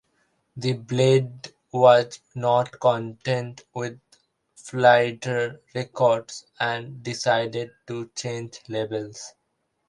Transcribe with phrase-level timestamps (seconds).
[0.57, 3.99] The Bled was not content with
[4.55, 9.35] Fiddler Records, and decided to change labels.